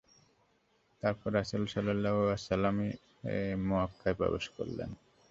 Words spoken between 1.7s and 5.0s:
সাল্লাল্লাহু আলাইহি ওয়াসাল্লাম মক্কায় প্রবেশ করলেন।